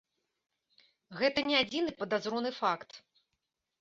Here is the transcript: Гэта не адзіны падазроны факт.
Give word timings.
Гэта 1.21 1.39
не 1.49 1.55
адзіны 1.61 1.91
падазроны 2.03 2.49
факт. 2.65 2.89